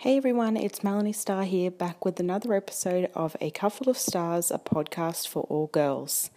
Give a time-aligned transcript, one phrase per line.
[0.00, 4.50] Hey everyone, it's Melanie Starr here, back with another episode of A Couple of Stars,
[4.50, 6.30] a podcast for all girls.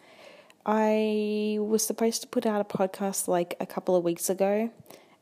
[0.66, 4.70] I was supposed to put out a podcast like a couple of weeks ago,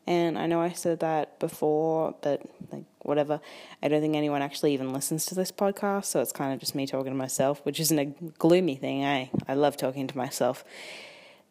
[0.08, 2.42] and I know I said that before, but
[2.72, 3.42] like whatever.
[3.84, 6.74] I don't think anyone actually even listens to this podcast, so it's kind of just
[6.74, 8.06] me talking to myself, which isn't a
[8.40, 9.28] gloomy thing, eh?
[9.48, 10.64] I love talking to myself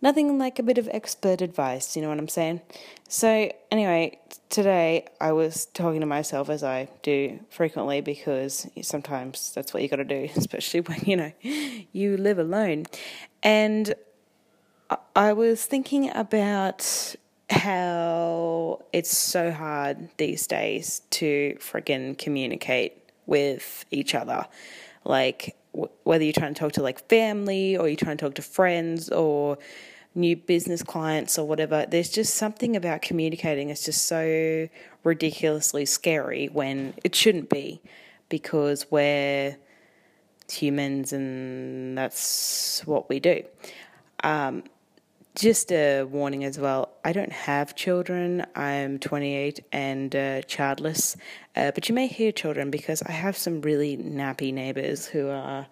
[0.02, 2.60] nothing like a bit of expert advice, you know what I'm saying?
[3.08, 4.18] So, anyway,
[4.48, 9.88] today I was talking to myself as I do frequently because sometimes that's what you
[9.88, 11.32] got to do, especially when, you know,
[11.92, 12.86] you live alone.
[13.42, 13.94] And
[15.14, 17.16] I was thinking about
[17.48, 22.96] how it's so hard these days to friggin' communicate
[23.26, 24.46] with each other.
[25.04, 28.42] Like, whether you're trying to talk to like family or you're trying to talk to
[28.42, 29.58] friends or
[30.14, 34.68] new business clients or whatever, there's just something about communicating It's just so
[35.04, 37.80] ridiculously scary when it shouldn't be
[38.28, 39.56] because we're
[40.50, 43.42] humans and that's what we do.
[44.24, 44.64] Um,
[45.34, 48.44] just a warning as well I don't have children.
[48.54, 51.16] I'm 28 and uh, childless,
[51.56, 55.66] uh, but you may hear children because I have some really nappy neighbors who are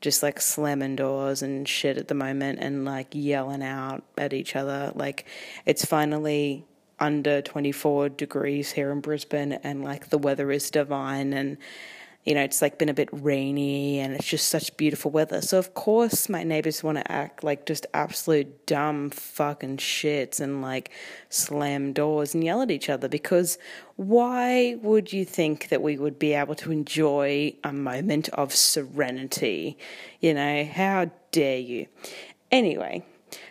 [0.00, 4.54] just like slamming doors and shit at the moment and like yelling out at each
[4.54, 4.92] other.
[4.94, 5.26] Like
[5.64, 6.64] it's finally
[7.00, 11.56] under 24 degrees here in Brisbane and like the weather is divine and
[12.28, 15.40] you know, it's like been a bit rainy and it's just such beautiful weather.
[15.40, 20.60] So of course my neighbors want to act like just absolute dumb fucking shits and
[20.60, 20.90] like
[21.30, 23.56] slam doors and yell at each other because
[23.96, 29.78] why would you think that we would be able to enjoy a moment of serenity?
[30.20, 31.86] You know, how dare you?
[32.52, 33.06] Anyway,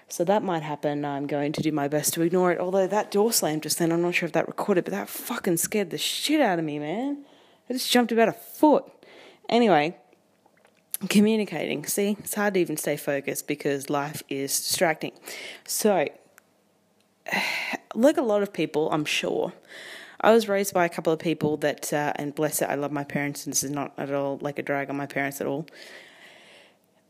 [0.07, 1.03] so that might happen.
[1.03, 2.59] I'm going to do my best to ignore it.
[2.59, 5.57] Although that door slammed just then, I'm not sure if that recorded, but that fucking
[5.57, 7.25] scared the shit out of me, man.
[7.69, 8.85] I just jumped about a foot.
[9.49, 9.97] Anyway,
[11.09, 11.85] communicating.
[11.85, 15.11] See, it's hard to even stay focused because life is distracting.
[15.65, 16.07] So,
[17.95, 19.53] like a lot of people, I'm sure,
[20.19, 22.91] I was raised by a couple of people that, uh, and bless it, I love
[22.91, 25.47] my parents, and this is not at all like a drag on my parents at
[25.47, 25.67] all.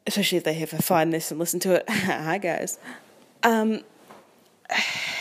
[0.06, 1.90] Especially if they ever find this and listen to it.
[1.90, 2.80] Hi, guys.
[3.44, 3.84] Um,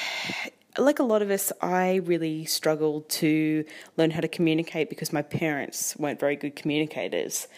[0.78, 3.64] like a lot of us, I really struggled to
[3.96, 7.48] learn how to communicate because my parents weren't very good communicators.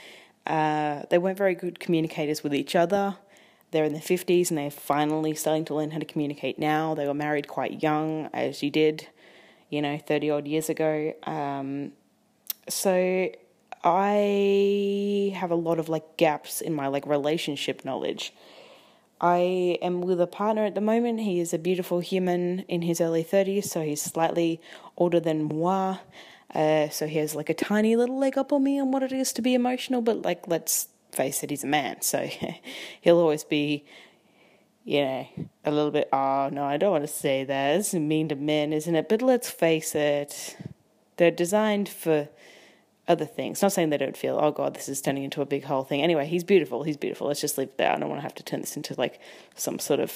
[0.47, 3.17] Uh, they weren't very good communicators with each other.
[3.71, 6.95] They're in their 50s and they're finally starting to learn how to communicate now.
[6.95, 9.09] They were married quite young, as you did,
[9.69, 11.12] you know, 30 odd years ago.
[11.25, 11.93] Um,
[12.69, 13.31] so
[13.85, 18.33] I have a lot of like gaps in my like relationship knowledge.
[19.21, 21.21] I am with a partner at the moment.
[21.21, 24.61] He is a beautiful human in his early 30s, so he's slightly
[24.97, 25.99] older than moi.
[26.55, 29.12] Uh, so he has like a tiny little leg up on me on what it
[29.12, 32.29] is to be emotional, but like, let's face it, he's a man, so
[33.01, 33.84] he'll always be,
[34.84, 35.29] you know,
[35.65, 37.77] a little bit, oh no, I don't want to say that.
[37.77, 39.09] It's mean to men, isn't it?
[39.09, 40.56] But let's face it,
[41.17, 42.29] they're designed for
[43.08, 43.62] other things.
[43.62, 46.02] Not saying they don't feel, oh God, this is turning into a big whole thing.
[46.02, 46.82] Anyway, he's beautiful.
[46.82, 47.26] He's beautiful.
[47.26, 47.91] Let's just leave it there.
[47.91, 49.19] I don't want to have to turn this into like
[49.56, 50.12] some sort of,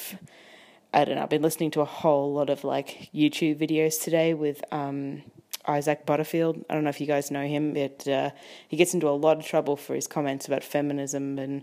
[0.92, 1.22] I don't know.
[1.22, 5.22] I've been listening to a whole lot of like YouTube videos today with um,
[5.66, 6.64] Isaac Butterfield.
[6.68, 8.30] I don't know if you guys know him, but uh,
[8.68, 11.62] he gets into a lot of trouble for his comments about feminism and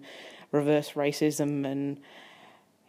[0.52, 2.00] reverse racism and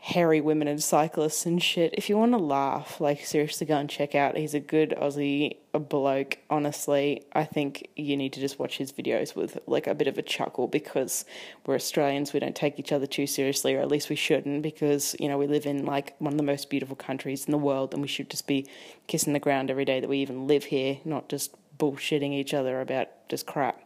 [0.03, 1.93] hairy women and cyclists and shit.
[1.93, 4.34] If you want to laugh, like seriously go and check out.
[4.34, 6.38] He's a good Aussie bloke.
[6.49, 10.16] Honestly, I think you need to just watch his videos with like a bit of
[10.16, 11.27] a chuckle because
[11.66, 12.33] we're Australians.
[12.33, 15.37] We don't take each other too seriously, or at least we shouldn't, because you know
[15.37, 18.09] we live in like one of the most beautiful countries in the world, and we
[18.09, 18.67] should just be
[19.06, 22.81] kissing the ground every day that we even live here, not just bullshitting each other
[22.81, 23.82] about just crap.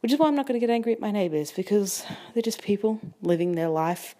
[0.00, 2.62] Which is why I'm not going to get angry at my neighbours because they're just
[2.62, 4.14] people living their life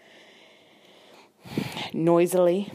[1.98, 2.70] noisily.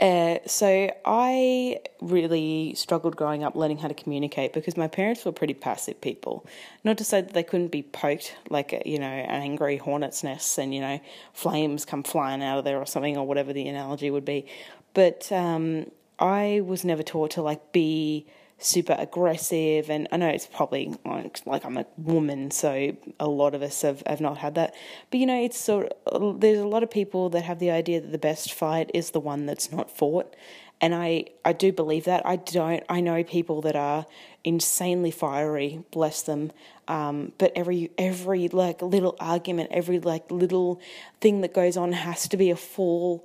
[0.00, 5.32] Uh, so I really struggled growing up learning how to communicate because my parents were
[5.32, 6.44] pretty passive people.
[6.82, 10.24] Not to say that they couldn't be poked like a, you know an angry hornet's
[10.24, 11.00] nest and you know
[11.32, 14.46] flames come flying out of there or something or whatever the analogy would be,
[14.94, 15.86] but um,
[16.18, 18.26] I was never taught to like be
[18.58, 23.54] super aggressive and I know it's probably like, like I'm a woman so a lot
[23.54, 24.74] of us have, have not had that.
[25.10, 28.00] But you know it's sort of, there's a lot of people that have the idea
[28.00, 30.34] that the best fight is the one that's not fought
[30.80, 32.26] and I, I do believe that.
[32.26, 34.06] I don't I know people that are
[34.44, 36.52] insanely fiery bless them
[36.88, 40.80] um, but every every like little argument every like little
[41.20, 43.24] thing that goes on has to be a full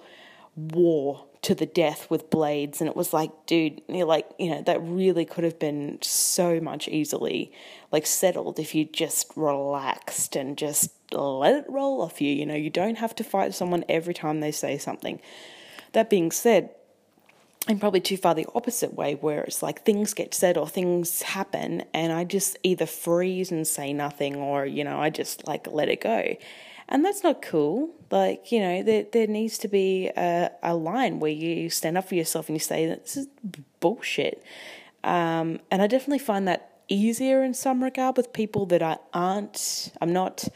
[0.56, 2.82] war to the death with blades.
[2.82, 6.60] And it was like, dude, you're like, you know, that really could have been so
[6.60, 7.52] much easily
[7.92, 12.34] like settled if you just relaxed and just let it roll off you.
[12.34, 15.22] You know, you don't have to fight someone every time they say something.
[15.94, 16.72] That being said,
[17.68, 21.22] I'm probably too far the opposite way where it's like things get said or things
[21.22, 25.68] happen and I just either freeze and say nothing or, you know, I just like
[25.68, 26.36] let it go.
[26.90, 27.92] And that's not cool.
[28.10, 32.10] Like, you know, there, there needs to be a, a line where you stand up
[32.10, 33.28] for yourself and you say, this is
[33.80, 34.44] bullshit.
[35.04, 39.94] Um, and I definitely find that easier in some regard with people that I aren't,
[40.02, 40.48] I'm not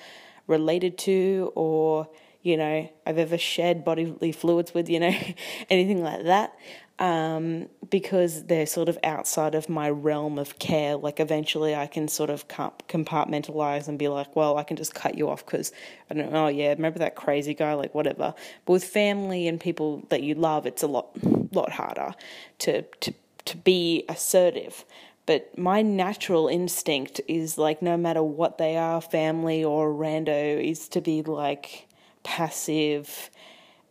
[0.48, 2.10] related to or,
[2.42, 5.16] you know, I've ever shared bodily fluids with, you know,
[5.70, 6.58] anything like that
[7.00, 10.96] um, because they're sort of outside of my realm of care.
[10.96, 15.18] Like eventually, I can sort of compartmentalize and be like, well, I can just cut
[15.18, 15.72] you off because
[16.10, 16.46] I don't know.
[16.46, 17.74] Oh yeah, remember that crazy guy?
[17.74, 18.34] Like whatever.
[18.66, 21.10] But with family and people that you love, it's a lot,
[21.54, 22.14] lot harder
[22.60, 23.14] to to
[23.46, 24.86] to be assertive.
[25.26, 30.90] But my natural instinct is like, no matter what they are, family or rando, is
[30.90, 31.88] to be like
[32.24, 33.30] passive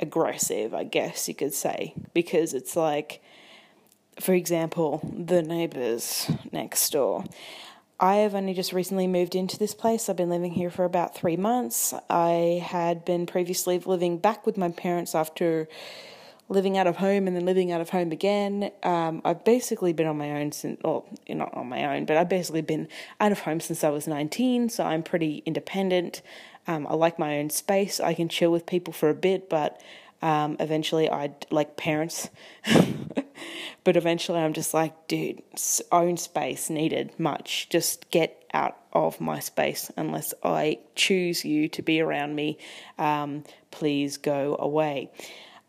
[0.03, 3.23] aggressive, I guess you could say, because it's like,
[4.21, 7.25] for example, the neighbours next door.
[7.99, 10.09] I have only just recently moved into this place.
[10.09, 11.95] I've been living here for about three months.
[12.11, 15.69] I had been previously living back with my parents after
[16.49, 18.73] living out of home and then living out of home again.
[18.83, 22.29] Um, I've basically been on my own since, well, not on my own, but I've
[22.29, 22.89] basically been
[23.21, 26.23] out of home since I was 19, so I'm pretty independent.
[26.67, 28.00] Um, I like my own space.
[28.00, 29.81] I can chill with people for a bit, but
[30.20, 32.31] um, eventually I'd like parents.
[33.85, 35.43] but eventually I'm just like, dude,
[35.91, 37.69] own space needed much.
[37.69, 42.59] Just get out of my space unless I choose you to be around me.
[42.99, 45.11] Um, please go away.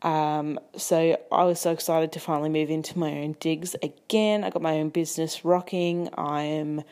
[0.04, 4.44] Um, so I was so excited to finally move into my own digs again.
[4.44, 6.10] I got my own business rocking.
[6.18, 6.84] I'm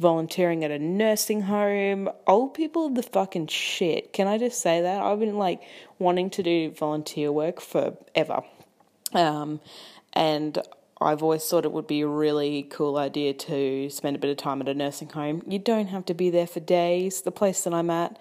[0.00, 2.08] volunteering at a nursing home.
[2.26, 4.12] Old people are the fucking shit.
[4.12, 5.02] Can I just say that?
[5.02, 5.60] I've been like
[5.98, 8.42] wanting to do volunteer work forever.
[9.12, 9.60] Um,
[10.14, 10.58] and
[11.00, 14.38] I've always thought it would be a really cool idea to spend a bit of
[14.38, 15.42] time at a nursing home.
[15.46, 17.22] You don't have to be there for days.
[17.22, 18.18] The place that I'm at,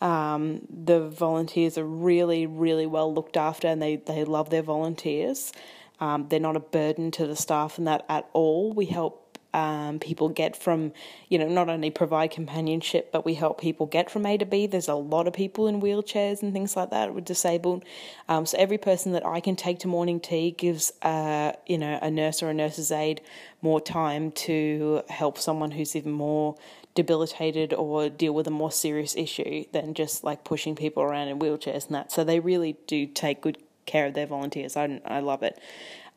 [0.00, 5.52] um, the volunteers are really, really well looked after and they, they love their volunteers.
[6.00, 8.72] Um, they're not a burden to the staff and that at all.
[8.72, 10.92] We help um, people get from,
[11.28, 14.66] you know, not only provide companionship, but we help people get from A to B.
[14.66, 17.84] There's a lot of people in wheelchairs and things like that with disabled.
[18.28, 21.98] Um, so every person that I can take to morning tea gives, uh, you know,
[22.00, 23.20] a nurse or a nurse's aide
[23.62, 26.56] more time to help someone who's even more
[26.94, 31.38] debilitated or deal with a more serious issue than just like pushing people around in
[31.38, 32.12] wheelchairs and that.
[32.12, 34.76] So they really do take good care of their volunteers.
[34.76, 35.58] I, I love it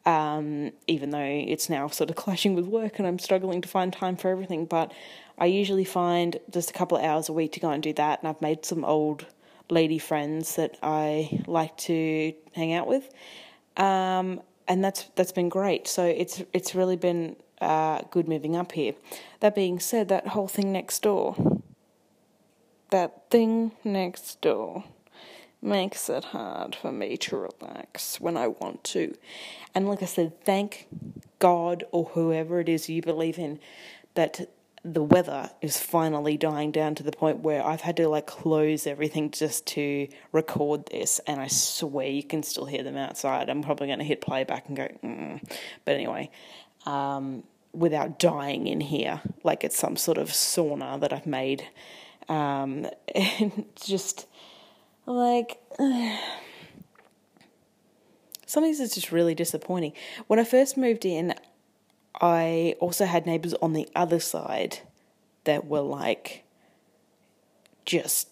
[0.05, 3.91] um, even though it's now sort of clashing with work and I'm struggling to find
[3.91, 4.65] time for everything.
[4.65, 4.91] But
[5.37, 8.19] I usually find just a couple of hours a week to go and do that,
[8.19, 9.25] and I've made some old
[9.69, 13.09] lady friends that I like to hang out with,
[13.77, 15.87] um, and that's that's been great.
[15.87, 18.93] So it's it's really been uh, good moving up here.
[19.39, 21.35] That being said, that whole thing next door,
[22.91, 24.83] that thing next door
[25.63, 29.15] makes it hard for me to relax when I want to.
[29.73, 30.87] And like I said, thank
[31.39, 33.59] God or whoever it is you believe in
[34.15, 34.47] that
[34.85, 38.85] the weather is finally dying down to the point where I've had to like close
[38.85, 43.49] everything just to record this, and I swear you can still hear them outside.
[43.49, 45.41] I'm probably going to hit playback and go, mm.
[45.85, 46.29] but anyway,
[46.85, 51.65] um, without dying in here, like it's some sort of sauna that I've made.
[52.27, 54.27] Um, and just
[55.05, 55.59] like,
[58.45, 59.93] some things is just really disappointing.
[60.27, 61.33] When I first moved in,
[62.21, 64.79] I also had neighbours on the other side
[65.45, 66.43] that were like
[67.85, 68.29] just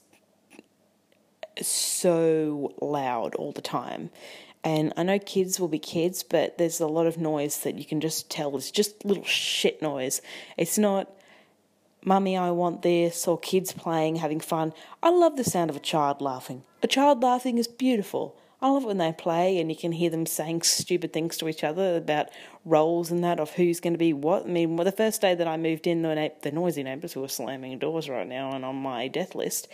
[1.62, 4.10] so loud all the time.
[4.64, 7.86] And I know kids will be kids, but there's a lot of noise that you
[7.86, 10.22] can just tell it's just little shit noise.
[10.56, 11.12] It's not
[12.04, 14.74] mummy, I want this, or kids playing, having fun.
[15.02, 16.64] I love the sound of a child laughing.
[16.84, 18.38] A child laughing is beautiful.
[18.62, 21.50] I love it when they play and you can hear them saying stupid things to
[21.50, 22.30] each other about
[22.64, 24.46] roles and that of who's going to be what.
[24.46, 27.24] I mean, well, the first day that I moved in, the, the noisy neighbours who
[27.24, 29.68] are slamming doors right now and on my death list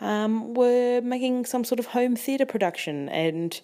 [0.00, 3.60] um, were making some sort of home theatre production and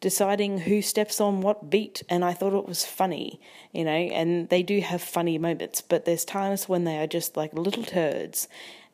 [0.00, 3.40] deciding who steps on what beat and I thought it was funny,
[3.72, 7.36] you know, and they do have funny moments, but there's times when they are just
[7.36, 8.48] like little turds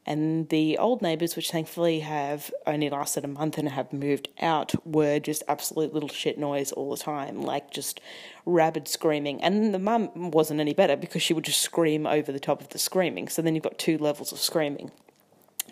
[0.07, 4.75] And the old neighbours, which thankfully have only lasted a month and have moved out,
[4.87, 8.01] were just absolute little shit noise all the time, like just
[8.45, 9.43] rabid screaming.
[9.43, 12.69] And the mum wasn't any better because she would just scream over the top of
[12.71, 13.29] the screaming.
[13.29, 14.91] So then you've got two levels of screaming.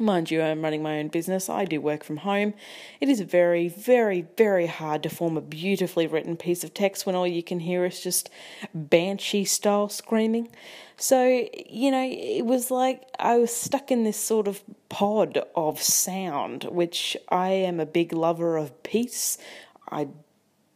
[0.00, 1.50] Mind you, I'm running my own business.
[1.50, 2.54] I do work from home.
[3.00, 7.14] It is very, very, very hard to form a beautifully written piece of text when
[7.14, 8.30] all you can hear is just
[8.72, 10.48] banshee style screaming.
[10.96, 15.82] So, you know, it was like I was stuck in this sort of pod of
[15.82, 19.36] sound, which I am a big lover of peace.
[19.90, 20.08] I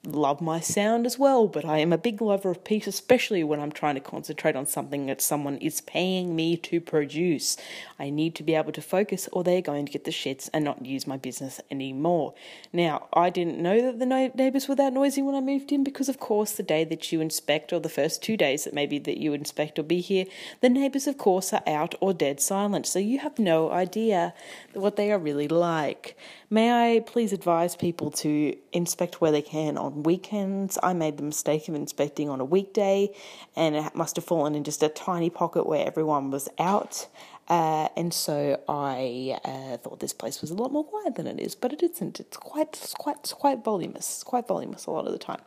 [0.07, 3.61] love my sound as well, but I am a big lover of peace, especially when
[3.61, 7.57] I'm trying to concentrate on something that someone is paying me to produce.
[7.99, 10.65] I need to be able to focus, or they're going to get the shits and
[10.65, 12.35] not use my business anymore.
[12.73, 16.09] Now, I didn't know that the neighbours were that noisy when I moved in because,
[16.09, 19.19] of course, the day that you inspect, or the first two days that maybe that
[19.19, 20.27] you inspect or be here,
[20.61, 22.87] the neighbours, of course, are out or dead silent.
[22.87, 24.35] So you have no idea
[24.73, 26.17] what they are really like.
[26.49, 30.79] May I please advise people to inspect where they can on weekends?
[30.83, 33.11] I made the mistake of inspecting on a weekday,
[33.55, 37.07] and it must have fallen in just a tiny pocket where everyone was out.
[37.49, 41.39] Uh, and so I uh, thought this place was a lot more quiet than it
[41.39, 42.19] is, but it isn't.
[42.19, 44.17] It's quite, it's quite, it's quite voluminous.
[44.17, 45.41] It's quite voluminous a lot of the time.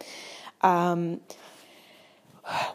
[0.62, 1.22] Um,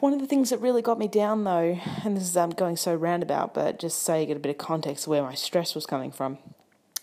[0.01, 2.77] one of the things that really got me down, though, and this is um, going
[2.77, 5.75] so roundabout, but just so you get a bit of context of where my stress
[5.75, 6.39] was coming from,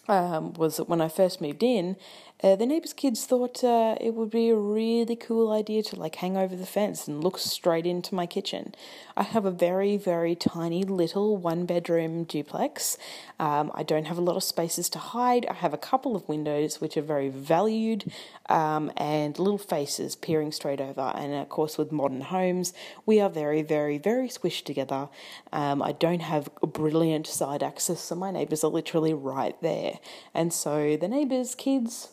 [0.08, 1.98] um, was that when I first moved in,
[2.44, 6.16] uh, the neighbours' kids thought uh, it would be a really cool idea to like
[6.16, 8.74] hang over the fence and look straight into my kitchen.
[9.16, 12.98] I have a very, very tiny little one bedroom duplex.
[13.40, 15.46] Um, I don't have a lot of spaces to hide.
[15.46, 18.12] I have a couple of windows which are very valued
[18.50, 21.12] um, and little faces peering straight over.
[21.16, 22.74] And of course, with modern homes,
[23.06, 25.10] we are very, very, very squished together.
[25.54, 30.00] Um, I don't have brilliant side access, so my neighbours are literally right there.
[30.34, 32.10] And so the neighbours' kids,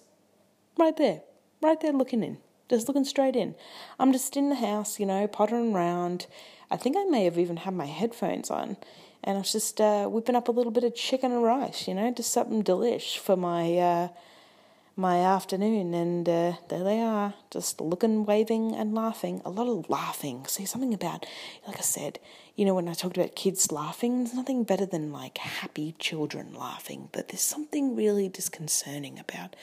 [0.79, 1.23] right there,
[1.61, 2.39] right there looking in,
[2.71, 3.55] just looking straight in.
[3.99, 6.27] I'm just in the house, you know, pottering around.
[6.71, 8.77] I think I may have even had my headphones on,
[9.25, 11.95] and I was just uh, whipping up a little bit of chicken and rice, you
[11.95, 14.09] know, just something delish for my uh,
[14.97, 15.95] my afternoon.
[15.95, 19.41] And uh, there they are, just looking, waving, and laughing.
[19.45, 20.45] A lot of laughing.
[20.47, 21.25] See, something about,
[21.67, 22.19] like I said,
[22.57, 26.53] you know, when I talked about kids laughing, there's nothing better than like happy children
[26.53, 29.55] laughing, but there's something really disconcerting about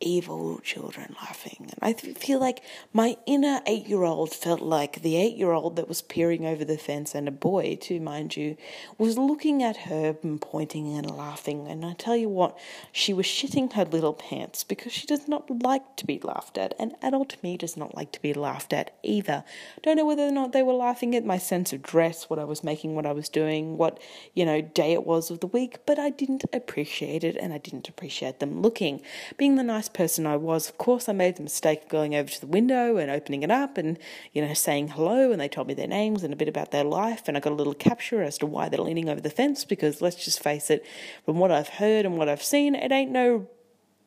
[0.00, 1.70] evil children laughing.
[1.70, 2.62] And I feel like
[2.92, 6.64] my inner eight year old felt like the eight year old that was peering over
[6.64, 8.56] the fence, and a boy, too, mind you,
[8.96, 11.66] was looking at her and pointing and laughing.
[11.66, 12.56] And I tell you what,
[12.92, 16.74] she was shitting her little pants because she does not like to be laughed at.
[16.78, 19.44] And adult me does not like to be laughed at either.
[19.82, 22.44] Don't know whether or not they were laughing at my sense of dress, what I
[22.44, 23.98] was making, what I was doing, what,
[24.34, 27.58] you know, day it was of the week, but I didn't appreciate it and I
[27.58, 29.00] didn't appreciate them looking.
[29.36, 32.28] Being the nice person I was, of course, I made the mistake of going over
[32.30, 33.98] to the window and opening it up and,
[34.32, 35.32] you know, saying hello.
[35.32, 37.22] And they told me their names and a bit about their life.
[37.26, 40.00] And I got a little capture as to why they're leaning over the fence because
[40.00, 40.84] let's just face it,
[41.24, 43.48] from what I've heard and what I've seen, it ain't no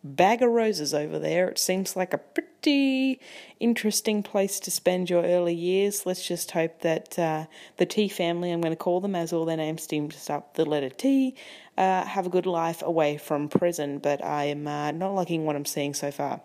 [0.03, 1.47] bag of roses over there.
[1.49, 3.19] It seems like a pretty
[3.59, 6.05] interesting place to spend your early years.
[6.05, 7.45] Let's just hope that uh,
[7.77, 10.45] the T family, I'm going to call them as all their names seem to start
[10.47, 11.35] with the letter T,
[11.81, 13.97] uh, have a good life away from prison.
[13.97, 16.41] But I am uh, not liking what I'm seeing so far.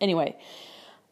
[0.00, 0.36] Anyway,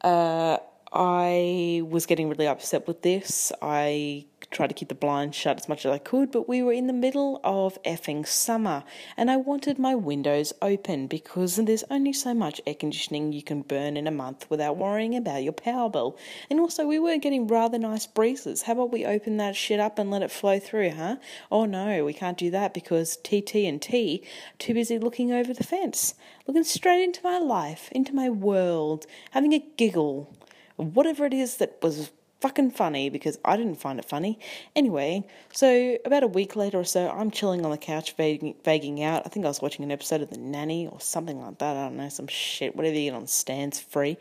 [0.02, 0.58] uh,
[0.92, 3.52] I was getting really upset with this.
[3.62, 6.72] I tried to keep the blinds shut as much as I could, but we were
[6.72, 8.84] in the middle of effing summer
[9.16, 13.62] and I wanted my windows open because there's only so much air conditioning you can
[13.62, 16.16] burn in a month without worrying about your power bill.
[16.48, 18.62] And also, we were getting rather nice breezes.
[18.62, 21.16] How about we open that shit up and let it flow through, huh?
[21.50, 24.24] Oh no, we can't do that because TT and T
[24.58, 26.14] too busy looking over the fence,
[26.46, 30.32] looking straight into my life, into my world, having a giggle
[30.76, 32.10] whatever it is that was
[32.44, 34.38] fucking funny because I didn't find it funny.
[34.76, 39.22] Anyway, so about a week later or so, I'm chilling on the couch, vaguing, out.
[39.24, 41.74] I think I was watching an episode of The Nanny or something like that.
[41.74, 44.18] I don't know, some shit, whatever you get on Stan's free.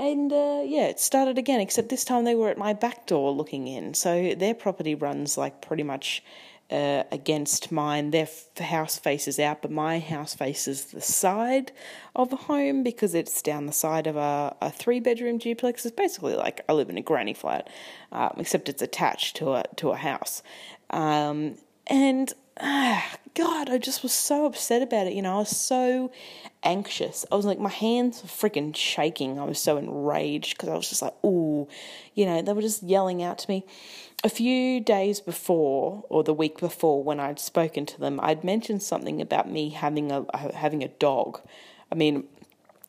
[0.00, 3.30] And uh, yeah, it started again, except this time they were at my back door
[3.30, 3.94] looking in.
[3.94, 6.24] So their property runs like pretty much
[6.70, 8.10] uh, against mine.
[8.10, 8.28] Their
[8.60, 11.72] house faces out, but my house faces the side
[12.14, 15.84] of a home because it's down the side of a, a three bedroom duplex.
[15.84, 17.68] It's basically like I live in a granny flat,
[18.12, 20.42] um, except it's attached to a to a house.
[20.90, 21.56] Um,
[21.86, 25.12] and ah, God, I just was so upset about it.
[25.12, 26.12] You know, I was so
[26.62, 27.26] anxious.
[27.30, 29.38] I was like, my hands were freaking shaking.
[29.38, 31.68] I was so enraged because I was just like, ooh,
[32.14, 33.66] you know, they were just yelling out to me.
[34.24, 38.82] A few days before, or the week before, when I'd spoken to them, I'd mentioned
[38.82, 41.42] something about me having a having a dog.
[41.92, 42.24] I mean,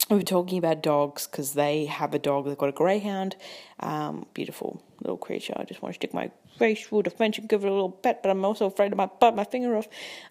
[0.10, 2.46] we were talking about dogs because they have a dog.
[2.46, 3.36] They've got a greyhound,
[3.82, 5.54] um, beautiful little creature.
[5.58, 7.92] I just want to stick my face through the fence and give it a little
[7.92, 9.90] pet, but I'm also afraid I might bite my finger off.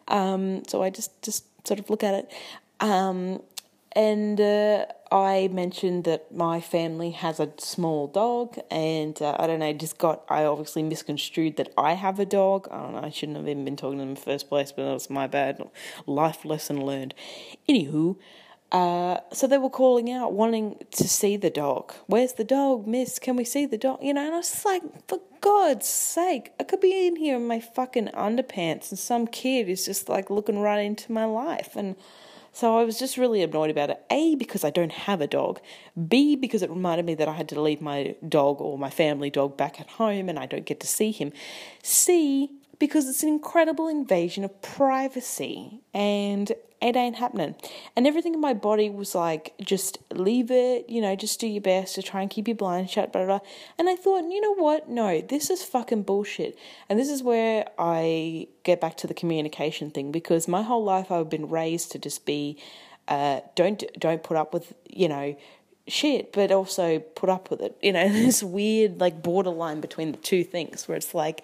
[0.09, 2.33] Um, so I just just sort of look at it.
[2.81, 3.43] Um,
[3.95, 9.61] and uh, I mentioned that my family has a small dog, and uh, I don't
[9.61, 12.67] know, just got, I obviously misconstrued that I have a dog.
[12.71, 14.73] I don't know, I shouldn't have even been talking to them in the first place,
[14.73, 15.63] but that was my bad
[16.07, 17.15] life lesson learned.
[17.69, 18.17] Anywho,
[18.73, 21.93] uh, so they were calling out, wanting to see the dog.
[22.07, 23.21] Where's the dog, miss?
[23.21, 24.03] Can we see the dog?
[24.03, 27.47] You know, and I was like, for God's sake, I could be in here in
[27.47, 31.77] my fucking underpants, and some kid is just like looking right into my life.
[31.77, 31.95] And
[32.55, 34.01] so I was just really annoyed about it.
[34.11, 35.61] A, because I don't have a dog.
[36.09, 39.29] B, because it reminded me that I had to leave my dog or my family
[39.29, 41.33] dog back at home and I don't get to see him.
[41.83, 46.53] C, because it's an incredible invasion of privacy and
[46.85, 47.55] it ain't happening.
[47.97, 51.63] And everything in my body was like, just leave it, you know, just do your
[51.63, 53.49] best to try and keep your blind shut, blah, blah, blah.
[53.79, 54.89] And I thought, you know what?
[54.89, 56.59] No, this is fucking bullshit.
[56.91, 61.11] And this is where I get back to the communication thing because my whole life
[61.11, 62.59] I've been raised to just be,
[63.09, 65.37] uh, don't, don't put up with, you know,
[65.89, 67.79] shit, but also put up with it.
[67.81, 71.43] You know, this weird, like, borderline between the two things where it's like,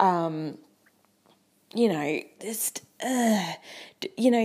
[0.00, 0.58] um,
[1.74, 3.52] you know, just, uh,
[4.16, 4.38] you know,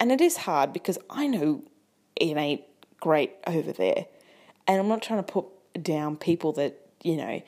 [0.00, 1.62] and it is hard because I know
[2.16, 2.62] it ain't
[2.98, 4.06] great over there.
[4.66, 5.46] And I'm not trying to put
[5.80, 7.42] down people that, you know,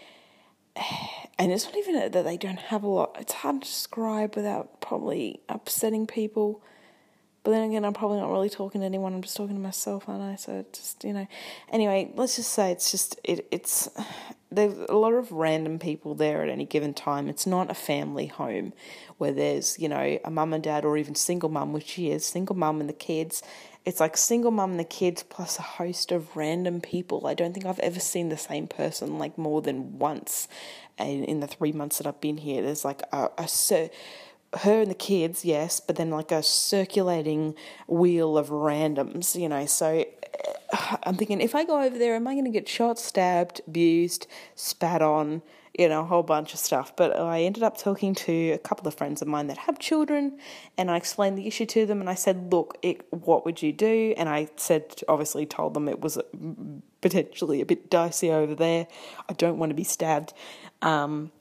[1.39, 3.17] and it's not even that they don't have a lot.
[3.19, 6.63] It's hard to describe without probably upsetting people.
[7.43, 9.15] But then again, I'm probably not really talking to anyone.
[9.15, 10.37] I'm just talking to myself, aren't I?
[10.37, 11.27] So just you know.
[11.71, 13.47] Anyway, let's just say it's just it.
[13.51, 13.89] It's
[14.55, 17.29] there's a lot of random people there at any given time.
[17.29, 18.73] It's not a family home
[19.19, 22.25] where there's you know a mum and dad or even single mum, which she is
[22.25, 23.43] single mum and the kids.
[23.85, 27.27] It's like single mum and the kids plus a host of random people.
[27.27, 30.49] I don't think I've ever seen the same person like more than once,
[30.99, 32.63] in, in the three months that I've been here.
[32.63, 33.49] There's like a, a
[34.59, 37.55] her and the kids, yes, but then like a circulating
[37.89, 39.67] wheel of randoms, you know.
[39.67, 40.05] So
[41.05, 44.27] I'm thinking, if I go over there, am I going to get shot, stabbed, abused,
[44.55, 45.43] spat on,
[45.79, 46.95] you know, a whole bunch of stuff?
[46.97, 50.39] But I ended up talking to a couple of friends of mine that have children,
[50.77, 53.73] and I explained the issue to them, and I said, look, it, what would you
[53.73, 54.15] do?
[54.17, 56.19] And I said, obviously, told them it was
[57.01, 58.87] potentially a bit dicey over there.
[59.29, 60.33] I don't want to be stabbed.
[60.83, 61.33] Um,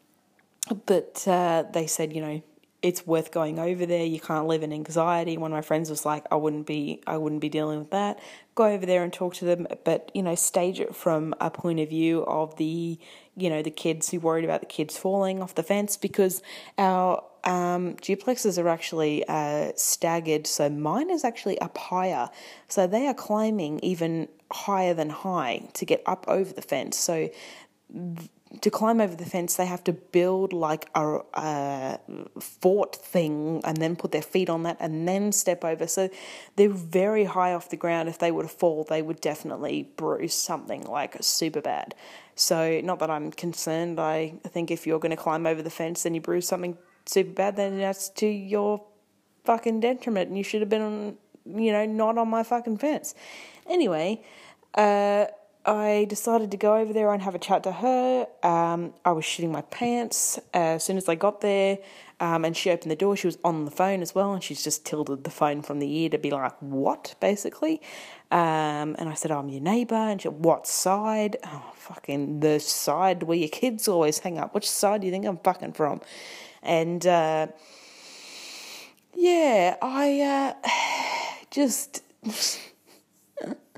[0.86, 2.42] but uh, they said, you know,
[2.84, 4.06] it's worth going over there.
[4.06, 5.38] You can't live in anxiety.
[5.38, 8.20] One of my friends was like, I wouldn't be I wouldn't be dealing with that.
[8.56, 11.80] Go over there and talk to them, but you know, stage it from a point
[11.80, 13.00] of view of the
[13.36, 16.44] you know, the kids who worried about the kids falling off the fence because
[16.78, 20.46] our um, duplexes are actually uh, staggered.
[20.46, 22.30] So mine is actually up higher.
[22.68, 26.98] So they are climbing even higher than high to get up over the fence.
[26.98, 27.30] So
[28.62, 32.00] to climb over the fence, they have to build like a, a,
[32.40, 35.88] fort thing and then put their feet on that and then step over.
[35.88, 36.10] So
[36.56, 38.10] they're very high off the ground.
[38.10, 41.96] If they were to fall, they would definitely bruise something like super bad.
[42.36, 44.00] So, not that I'm concerned.
[44.00, 47.32] I think if you're going to climb over the fence and you bruise something super
[47.32, 48.84] bad, then that's to your
[49.44, 53.14] fucking detriment and you should have been on, you know, not on my fucking fence.
[53.70, 54.24] Anyway,
[54.76, 55.26] uh,
[55.66, 58.28] I decided to go over there and have a chat to her.
[58.44, 61.78] Um, I was shitting my pants uh, as soon as I got there,
[62.20, 63.16] um, and she opened the door.
[63.16, 66.00] She was on the phone as well, and she's just tilted the phone from the
[66.00, 67.82] ear to be like, "What?" basically.
[68.30, 73.24] Um, and I said, "I'm your neighbour," and she, "What side?" Oh, fucking the side
[73.24, 74.54] where your kids always hang up.
[74.54, 76.02] Which side do you think I'm fucking from?
[76.62, 77.48] And uh,
[79.16, 82.04] yeah, I uh, just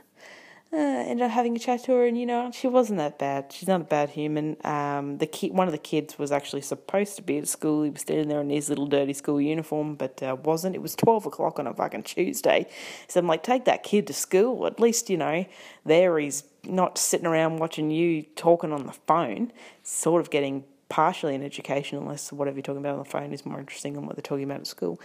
[0.76, 3.54] uh, ended up having a chat to her, and you know, she wasn't that bad.
[3.54, 4.58] She's not a bad human.
[4.66, 7.84] Um, the kid, one of the kids was actually supposed to be at school.
[7.84, 10.76] He was standing there in his little dirty school uniform, but uh, wasn't.
[10.76, 12.68] It was twelve o'clock on a fucking Tuesday,
[13.08, 14.68] so I'm like, take that kid to school.
[14.68, 15.46] At least you know,
[15.86, 21.36] there he's not sitting around watching you talking on the phone, sort of getting partially
[21.36, 24.18] an education, unless whatever you're talking about on the phone is more interesting than what
[24.18, 25.00] they're talking about at school,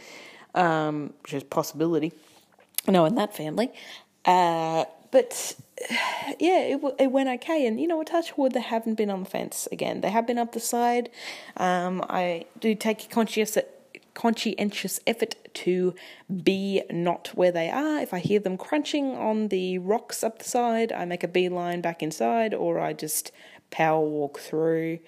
[0.57, 2.13] um, which is possibility.
[2.89, 3.71] No, in that family.
[4.25, 5.57] Uh, but
[6.39, 7.67] yeah, it, it went okay.
[7.67, 10.01] And you know, a touch wood, they haven't been on the fence again.
[10.01, 11.11] They have been up the side.
[11.57, 13.57] Um, I do take conscious
[14.13, 15.95] conscientious effort to
[16.43, 18.01] be not where they are.
[18.01, 21.81] If I hear them crunching on the rocks up the side, I make a beeline
[21.81, 23.33] back inside, or I just
[23.71, 24.99] power walk through.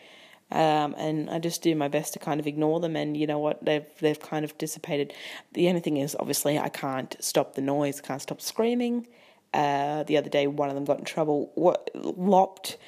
[0.51, 2.95] Um, and I just do my best to kind of ignore them.
[2.95, 3.65] And you know what?
[3.65, 5.15] They've they've kind of dissipated.
[5.53, 8.01] The only thing is, obviously, I can't stop the noise.
[8.01, 9.07] Can't stop screaming.
[9.53, 11.51] Uh, the other day, one of them got in trouble.
[11.55, 12.79] What lopped?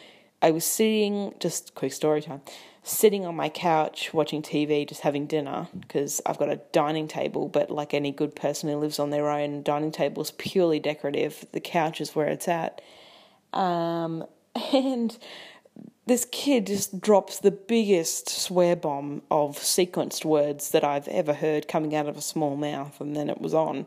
[0.41, 1.35] I was sitting.
[1.41, 2.43] Just quick story time.
[2.83, 7.49] Sitting on my couch watching TV, just having dinner because I've got a dining table.
[7.49, 11.47] But like any good person who lives on their own, dining table is purely decorative.
[11.53, 12.83] The couch is where it's at.
[13.55, 14.27] Um,
[14.73, 15.17] and
[16.07, 21.67] this kid just drops the biggest swear bomb of sequenced words that I've ever heard
[21.67, 23.87] coming out of a small mouth, and then it was on.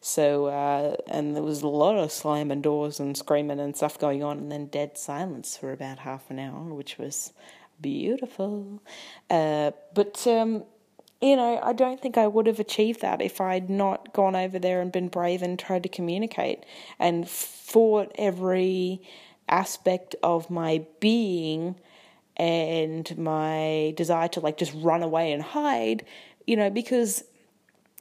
[0.00, 4.22] So, uh, and there was a lot of slamming doors and screaming and stuff going
[4.22, 7.34] on, and then dead silence for about half an hour, which was
[7.80, 8.82] beautiful.
[9.28, 10.64] Uh, but, um,
[11.20, 14.58] you know, I don't think I would have achieved that if I'd not gone over
[14.58, 16.64] there and been brave and tried to communicate
[16.98, 19.02] and fought every
[19.48, 21.76] aspect of my being
[22.36, 26.04] and my desire to like just run away and hide,
[26.46, 27.24] you know, because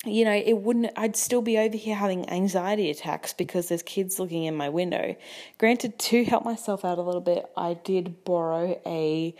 [0.05, 4.19] you know, it wouldn't, I'd still be over here having anxiety attacks because there's kids
[4.19, 5.15] looking in my window.
[5.57, 9.35] Granted, to help myself out a little bit, I did borrow a,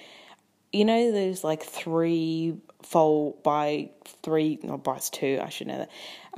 [0.72, 3.90] you know, there's like three fold by
[4.24, 5.90] three, not by two, I should know that,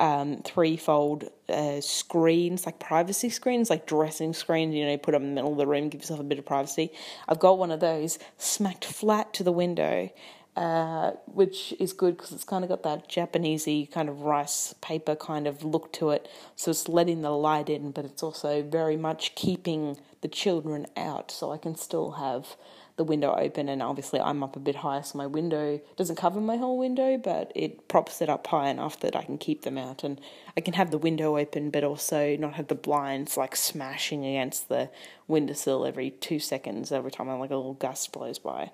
[0.02, 4.74] um, three-fold uh, screens, like privacy screens, like dressing screens.
[4.74, 6.40] You know, you put them in the middle of the room, give yourself a bit
[6.40, 6.92] of privacy.
[7.28, 10.10] I've got one of those smacked flat to the window,
[10.56, 15.16] uh, which is good because it's kind of got that Japanesey kind of rice paper
[15.16, 16.28] kind of look to it.
[16.56, 21.32] So it's letting the light in, but it's also very much keeping the children out.
[21.32, 22.56] So I can still have
[23.00, 26.42] the window open and obviously I'm up a bit higher so my window doesn't cover
[26.42, 29.78] my whole window but it props it up high enough that I can keep them
[29.78, 30.20] out and
[30.58, 34.68] I can have the window open but also not have the blinds like smashing against
[34.68, 34.90] the
[35.30, 38.72] windowsill every two seconds every time like a little gust blows by.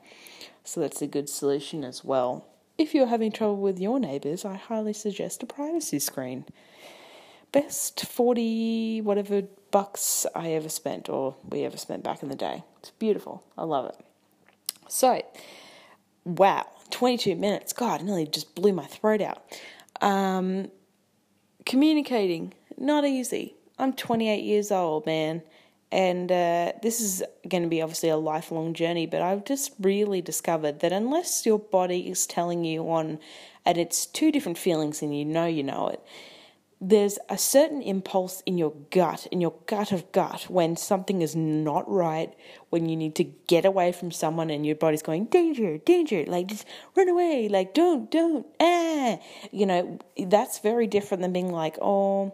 [0.64, 2.48] So that's a good solution as well.
[2.80, 6.46] If you're having trouble with your neighbours, I highly suggest a privacy screen.
[7.52, 12.64] Best 40 whatever bucks I ever spent or we ever spent back in the day.
[12.80, 13.44] It's beautiful.
[13.56, 13.98] I love it.
[14.88, 15.22] So,
[16.24, 17.74] wow, 22 minutes.
[17.74, 19.44] God, nearly just blew my throat out.
[20.02, 20.70] Um,
[21.66, 23.56] communicating, not easy.
[23.78, 25.42] I'm 28 years old, man.
[25.92, 30.22] And uh, this is going to be obviously a lifelong journey, but I've just really
[30.22, 33.20] discovered that unless your body is telling you on,
[33.66, 36.02] and it's two different feelings and you know you know it,
[36.82, 41.36] there's a certain impulse in your gut, in your gut of gut, when something is
[41.36, 42.34] not right,
[42.70, 46.48] when you need to get away from someone and your body's going, danger, danger, like
[46.48, 49.18] just run away, like don't, don't, ah.
[49.52, 52.34] You know, that's very different than being like, oh,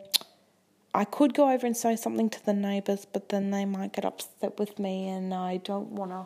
[0.93, 4.05] I could go over and say something to the neighbours, but then they might get
[4.05, 6.25] upset with me and I don't want to,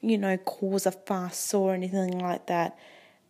[0.00, 2.76] you know, cause a fuss or anything like that.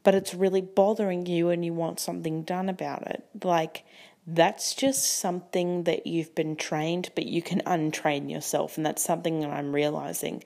[0.03, 3.25] But it's really bothering you and you want something done about it.
[3.43, 3.85] Like,
[4.27, 8.77] that's just something that you've been trained, but you can untrain yourself.
[8.77, 10.43] And that's something that I'm realizing,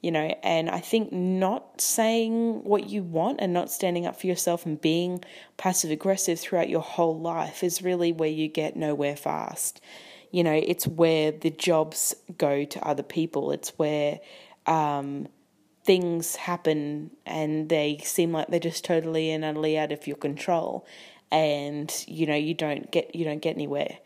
[0.00, 0.34] you know.
[0.42, 4.80] And I think not saying what you want and not standing up for yourself and
[4.80, 5.22] being
[5.58, 9.80] passive aggressive throughout your whole life is really where you get nowhere fast.
[10.30, 14.20] You know, it's where the jobs go to other people, it's where,
[14.66, 15.28] um,
[15.84, 20.86] things happen and they seem like they're just totally and utterly out of your control
[21.30, 23.98] and you know you don't get you don't get anywhere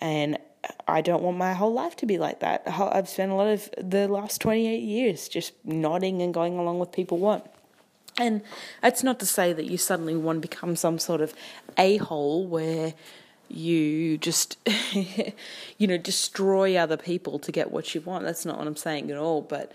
[0.00, 0.38] and
[0.86, 2.62] I don't want my whole life to be like that.
[2.66, 6.92] I've spent a lot of the last 28 years just nodding and going along with
[6.92, 7.44] people want.
[8.18, 8.42] And
[8.80, 11.34] that's not to say that you suddenly want to become some sort of
[11.78, 12.94] a hole where
[13.48, 14.56] you just,
[15.78, 18.24] you know, destroy other people to get what you want.
[18.24, 19.40] That's not what I'm saying at all.
[19.40, 19.72] But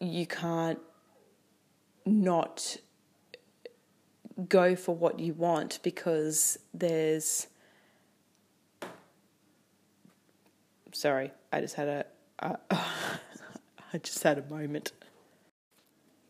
[0.00, 0.80] you can't
[2.04, 2.78] not
[4.48, 7.46] go for what you want because there's
[10.92, 12.04] sorry i just had a
[12.40, 12.56] uh,
[13.92, 14.92] I just had a moment.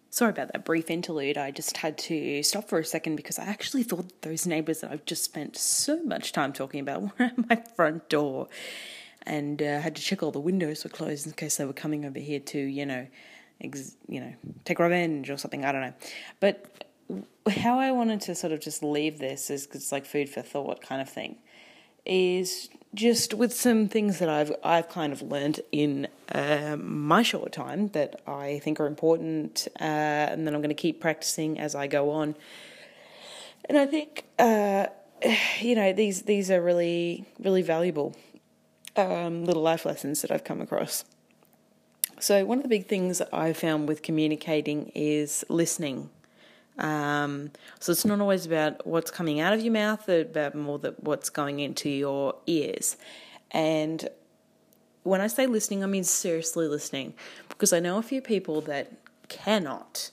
[0.09, 1.39] Sorry about that brief interlude.
[1.39, 4.91] I just had to stop for a second because i actually thought those neighbors that
[4.91, 8.49] i've just spent so much time talking about were at my front door
[9.23, 12.05] and uh, had to check all the windows were closed in case they were coming
[12.05, 13.07] over here to you know
[13.61, 14.33] ex- you know
[14.65, 15.65] take revenge or something.
[15.65, 15.95] I don't know.
[16.41, 16.85] But
[17.49, 20.83] how I wanted to sort of just leave this is it's like food for thought
[20.83, 21.37] kind of thing
[22.07, 27.53] is just with some things that I've I've kind of learned in uh, my short
[27.53, 31.75] time that I think are important, uh, and then I'm going to keep practicing as
[31.75, 32.37] I go on.
[33.68, 34.87] And I think uh,
[35.61, 38.16] you know these these are really really valuable
[38.96, 41.05] um, little life lessons that I've come across.
[42.18, 46.11] So, one of the big things I found with communicating is listening.
[46.81, 51.03] Um, so, it's not always about what's coming out of your mouth, but more that
[51.03, 52.97] what's going into your ears.
[53.51, 54.09] And
[55.03, 57.14] when I say listening, I mean seriously listening,
[57.49, 58.93] because I know a few people that
[59.29, 60.11] cannot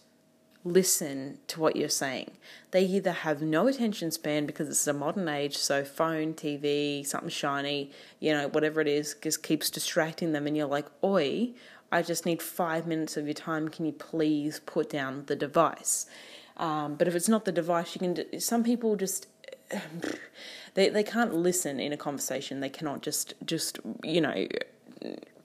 [0.64, 2.32] listen to what you're saying.
[2.72, 7.30] They either have no attention span because it's a modern age, so phone, TV, something
[7.30, 11.52] shiny, you know, whatever it is, just keeps distracting them, and you're like, oi,
[11.92, 13.70] I just need five minutes of your time.
[13.70, 16.06] Can you please put down the device?
[16.58, 18.40] Um, but if it's not the device, you can.
[18.40, 19.28] Some people just.
[20.74, 22.60] They, they can't listen in a conversation.
[22.60, 24.48] They cannot just just you know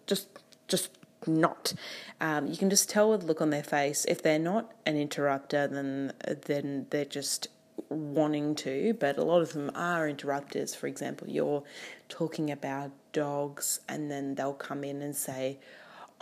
[0.07, 0.29] just
[0.69, 0.91] just
[1.27, 1.73] not.
[2.21, 4.05] Um, you can just tell with look on their face.
[4.07, 6.13] If they're not an interrupter, then
[6.45, 7.49] then they're just
[7.89, 8.95] wanting to.
[9.01, 10.75] But a lot of them are interrupters.
[10.75, 11.63] For example, you're
[12.09, 15.59] talking about dogs, and then they'll come in and say.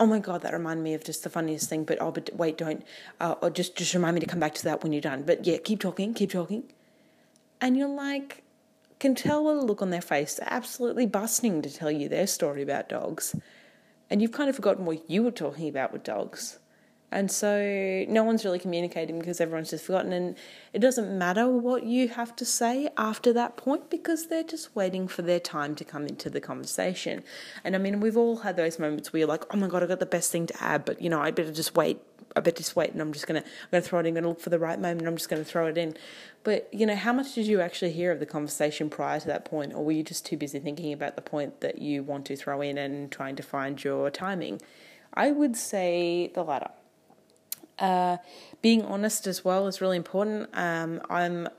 [0.01, 1.83] Oh my god, that reminded me of just the funniest thing.
[1.83, 2.83] But oh, but wait, don't.
[3.19, 5.21] Uh, or just just remind me to come back to that when you're done.
[5.21, 6.63] But yeah, keep talking, keep talking.
[7.61, 8.43] And you're like,
[8.99, 12.25] can tell with a look on their face, they're absolutely busting to tell you their
[12.25, 13.35] story about dogs
[14.11, 16.59] and you've kind of forgotten what you were talking about with dogs.
[17.11, 20.13] And so no one's really communicating because everyone's just forgotten.
[20.13, 20.37] And
[20.71, 25.09] it doesn't matter what you have to say after that point because they're just waiting
[25.09, 27.23] for their time to come into the conversation.
[27.65, 29.87] And I mean, we've all had those moments where you're like, oh my God, I
[29.87, 31.99] got the best thing to add, but you know, I better just wait.
[32.33, 34.29] I better just wait and I'm just to, I'm to throw it in, I'm to
[34.29, 35.97] look for the right moment I'm just to throw it in.
[36.45, 39.43] But, you know, how much did you actually hear of the conversation prior to that
[39.43, 39.73] point?
[39.73, 42.61] Or were you just too busy thinking about the point that you want to throw
[42.61, 44.61] in and trying to find your timing?
[45.13, 46.71] I would say the latter.
[47.81, 48.17] Uh,
[48.61, 50.49] being honest as well is really important.
[50.53, 51.49] Um, I'm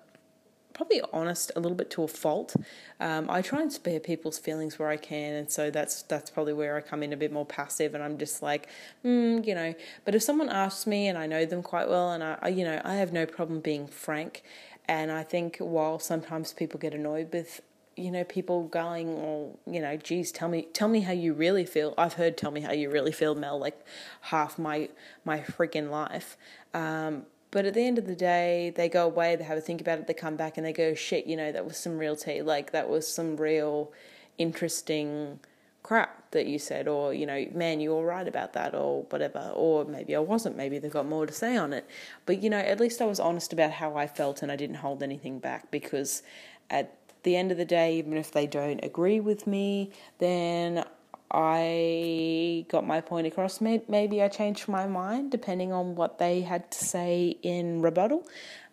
[0.73, 2.57] probably honest a little bit to a fault.
[2.99, 6.53] Um, I try and spare people's feelings where I can, and so that's that's probably
[6.53, 8.69] where I come in a bit more passive, and I'm just like,
[9.05, 9.75] mm, you know.
[10.05, 12.65] But if someone asks me, and I know them quite well, and I, I, you
[12.65, 14.43] know, I have no problem being frank.
[14.89, 17.61] And I think while sometimes people get annoyed with
[17.97, 21.65] you know, people going, well, you know, geez, tell me, tell me how you really
[21.65, 21.95] feel.
[21.99, 23.85] I've heard "tell me how you really feel," Mel, like
[24.23, 24.89] half my
[25.25, 26.37] my freaking life.
[26.75, 29.83] Um, but at the end of the day, they go away, they have a think
[29.83, 32.17] about it, they come back and they go, shit, you know, that was some real
[32.17, 32.41] tea.
[32.41, 33.93] Like that was some real
[34.39, 35.39] interesting
[35.83, 39.53] crap that you said, or you know, man, you were right about that, or whatever,
[39.55, 40.57] or maybe I wasn't.
[40.57, 41.87] Maybe they've got more to say on it.
[42.25, 44.77] But you know, at least I was honest about how I felt, and I didn't
[44.77, 46.23] hold anything back because
[46.71, 50.85] at the end of the day, even if they don't agree with me, then
[51.31, 53.61] I got my point across.
[53.61, 58.27] Maybe I changed my mind depending on what they had to say in rebuttal.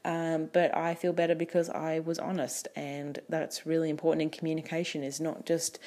[0.04, 5.04] Um, but I feel better because I was honest, and that's really important in communication.
[5.04, 5.80] Is not just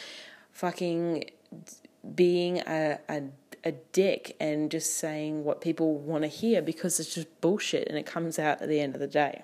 [0.51, 1.31] fucking
[2.15, 3.23] being a, a
[3.65, 7.97] a dick and just saying what people want to hear because it's just bullshit and
[7.97, 9.43] it comes out at the end of the day.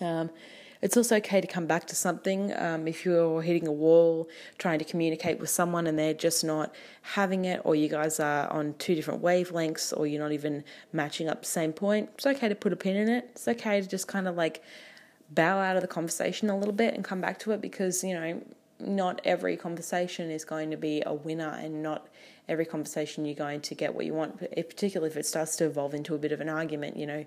[0.00, 0.30] Um,
[0.80, 4.78] it's also okay to come back to something um, if you're hitting a wall, trying
[4.78, 8.74] to communicate with someone and they're just not having it, or you guys are on
[8.78, 10.62] two different wavelengths, or you're not even
[10.92, 12.10] matching up the same point.
[12.14, 13.28] It's okay to put a pin in it.
[13.32, 14.62] It's okay to just kind of like
[15.30, 18.14] bow out of the conversation a little bit and come back to it because, you
[18.14, 18.40] know,
[18.80, 22.06] not every conversation is going to be a winner and not
[22.48, 25.92] every conversation you're going to get what you want, particularly if it starts to evolve
[25.92, 27.26] into a bit of an argument, you know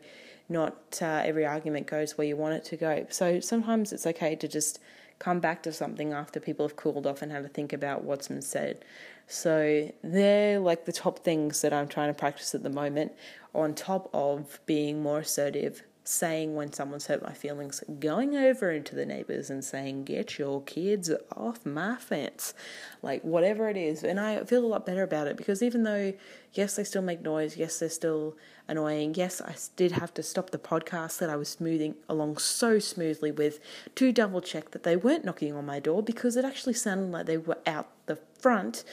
[0.52, 3.06] not uh, every argument goes where you want it to go.
[3.10, 4.80] So sometimes it's okay to just
[5.20, 8.28] come back to something after people have cooled off and have a think about what's
[8.28, 8.84] been said.
[9.28, 13.14] So they're like the top things that I'm trying to practice at the moment,
[13.54, 18.96] on top of being more assertive, saying when someone's hurt my feelings, going over into
[18.96, 22.54] the neighbors and saying, Get your kids off my fence.
[23.02, 24.04] Like, whatever it is.
[24.04, 26.14] And I feel a lot better about it because even though,
[26.54, 28.36] yes, they still make noise, yes, they're still
[28.68, 32.78] annoying, yes, I did have to stop the podcast that I was smoothing along so
[32.80, 33.60] smoothly with
[33.96, 37.26] to double check that they weren't knocking on my door because it actually sounded like
[37.26, 38.84] they were out the front.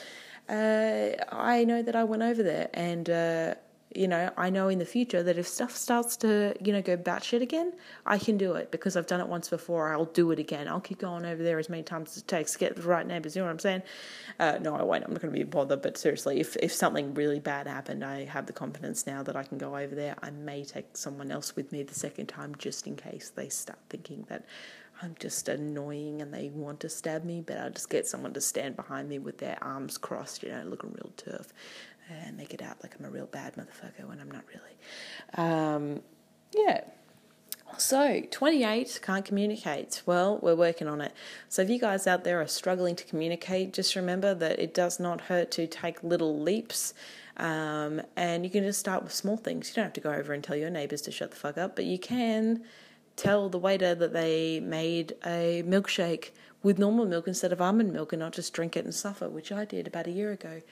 [0.48, 3.54] Uh, I know that I went over there and, uh,
[3.94, 6.96] you know, I know in the future that if stuff starts to, you know, go
[6.96, 7.72] batshit again,
[8.04, 9.92] I can do it because I've done it once before.
[9.92, 10.68] I'll do it again.
[10.68, 13.06] I'll keep going over there as many times as it takes to get the right
[13.06, 13.34] neighbors.
[13.34, 13.82] You know what I'm saying?
[14.38, 15.04] Uh, no, I won't.
[15.04, 15.80] I'm not going to be bothered.
[15.80, 19.42] But seriously, if, if something really bad happened, I have the confidence now that I
[19.42, 20.16] can go over there.
[20.22, 23.78] I may take someone else with me the second time just in case they start
[23.88, 24.44] thinking that
[25.02, 28.40] I'm just annoying and they want to stab me, but I'll just get someone to
[28.40, 31.52] stand behind me with their arms crossed, you know, looking real tough
[32.10, 35.46] and make it out like I'm a real bad motherfucker when I'm not really.
[35.48, 36.00] Um,
[36.54, 36.82] yeah.
[37.76, 40.02] So, 28 can't communicate.
[40.06, 41.12] Well, we're working on it.
[41.50, 44.98] So, if you guys out there are struggling to communicate, just remember that it does
[44.98, 46.94] not hurt to take little leaps
[47.36, 49.68] Um, and you can just start with small things.
[49.68, 51.76] You don't have to go over and tell your neighbors to shut the fuck up,
[51.76, 52.64] but you can
[53.18, 56.30] tell the waiter that they made a milkshake
[56.62, 59.52] with normal milk instead of almond milk and not just drink it and suffer, which
[59.52, 60.62] I did about a year ago.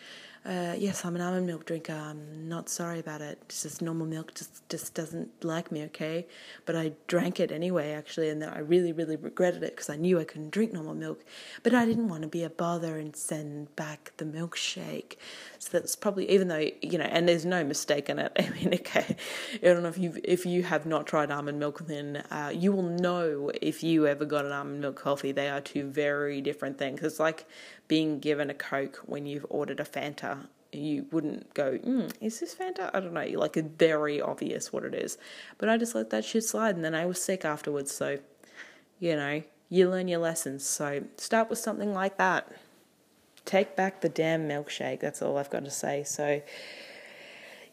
[0.47, 1.93] Uh, yes, I'm an almond milk drinker.
[1.93, 3.39] I'm not sorry about it.
[3.47, 6.25] It's just normal milk just just doesn't like me, okay?
[6.67, 9.97] But I drank it anyway, actually, and then I really, really regretted it because I
[9.97, 11.25] knew I couldn't drink normal milk.
[11.65, 15.17] But I didn't want to be a bother and send back the milkshake.
[15.59, 18.31] So that's probably even though you know, and there's no mistake in it.
[18.39, 19.17] I mean, okay,
[19.55, 22.71] I don't know if you if you have not tried almond milk, then uh, you
[22.71, 25.33] will know if you ever got an almond milk coffee.
[25.33, 27.03] They are two very different things.
[27.03, 27.49] It's like
[27.89, 30.47] being given a Coke when you've ordered a Fanta.
[30.73, 32.91] You wouldn't go, mm, is this Fanta?
[32.93, 33.25] I don't know.
[33.39, 35.17] Like, very obvious what it is.
[35.59, 37.93] But I just let that shit slide, and then I was sick afterwards.
[37.93, 38.19] So,
[38.99, 40.67] you know, you learn your lessons.
[40.67, 42.53] So, start with something like that.
[43.45, 45.01] Take back the damn milkshake.
[45.01, 46.03] That's all I've got to say.
[46.03, 46.43] So,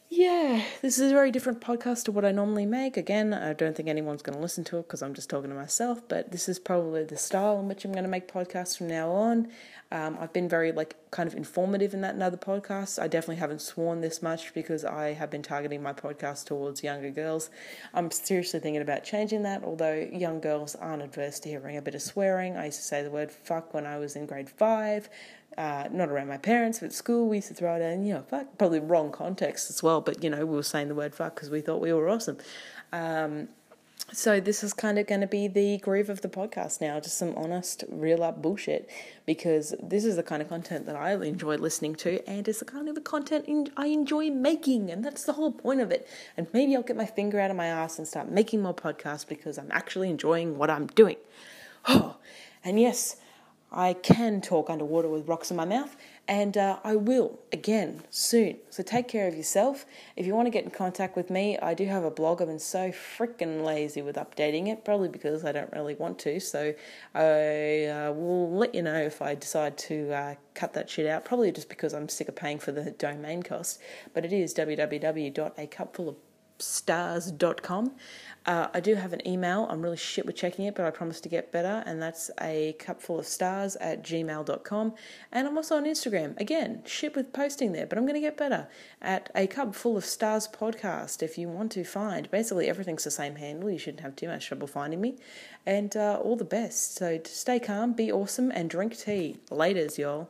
[0.09, 2.97] yeah, this is a very different podcast to what I normally make.
[2.97, 5.55] Again, I don't think anyone's going to listen to it because I'm just talking to
[5.55, 8.87] myself, but this is probably the style in which I'm going to make podcasts from
[8.87, 9.47] now on.
[9.91, 13.01] Um, I've been very like kind of informative in that in other podcasts.
[13.01, 17.11] I definitely haven't sworn this much because I have been targeting my podcast towards younger
[17.11, 17.51] girls.
[17.93, 21.93] I'm seriously thinking about changing that, although young girls aren't adverse to hearing a bit
[21.93, 22.57] of swearing.
[22.57, 25.09] I used to say the word fuck when I was in grade five
[25.57, 28.21] uh, not around my parents, but school we used to throw it in, you know,
[28.21, 31.35] fuck, probably wrong context as well, but you know, we were saying the word fuck
[31.35, 32.37] because we thought we were awesome.
[32.91, 33.49] Um,
[34.11, 37.17] so this is kind of going to be the groove of the podcast now, just
[37.17, 38.87] some honest, real up bullshit,
[39.25, 42.65] because this is the kind of content that I enjoy listening to, and it's the
[42.65, 46.07] kind of the content I enjoy making, and that's the whole point of it.
[46.37, 49.27] And maybe I'll get my finger out of my ass and start making more podcasts
[49.27, 51.17] because I'm actually enjoying what I'm doing.
[51.87, 52.17] Oh,
[52.63, 53.15] and yes,
[53.73, 55.95] I can talk underwater with rocks in my mouth,
[56.27, 58.57] and uh, I will again soon.
[58.69, 59.85] So take care of yourself.
[60.15, 62.41] If you want to get in contact with me, I do have a blog.
[62.41, 66.39] I've been so freaking lazy with updating it, probably because I don't really want to.
[66.39, 66.73] So
[67.15, 71.25] I uh, will let you know if I decide to uh, cut that shit out,
[71.25, 73.81] probably just because I'm sick of paying for the domain cost.
[74.13, 74.53] But it is
[76.63, 77.91] www.acupfulofstars.com.
[78.45, 79.67] Uh, I do have an email.
[79.69, 81.81] I'm really shit with checking it, but I promise to get better.
[81.85, 84.93] And that's a cupful of stars at gmail.com.
[85.31, 86.37] And I'm also on Instagram.
[86.39, 88.67] Again, shit with posting there, but I'm going to get better
[89.01, 91.23] at a cupful of stars podcast.
[91.23, 93.69] If you want to find, basically everything's the same handle.
[93.69, 95.15] You shouldn't have too much trouble finding me.
[95.65, 96.95] And uh, all the best.
[96.95, 99.37] So stay calm, be awesome, and drink tea.
[99.49, 100.27] Laters, y'all.